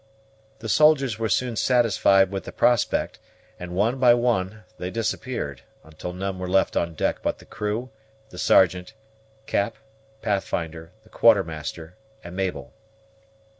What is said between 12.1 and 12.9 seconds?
and Mabel.